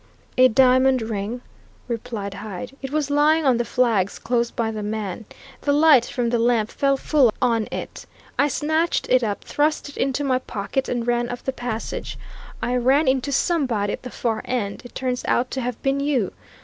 [0.35, 1.41] "A diamond ring,"
[1.87, 2.75] replied Hyde.
[2.81, 5.25] "It was lying on the flags close by the man.
[5.61, 8.07] The light from the lamp fell full on it.
[8.35, 12.17] And I snatched it up, thrust it into my pocket and ran up the passage.
[12.63, 16.33] I ran into somebody at the far end it turns out to have been you.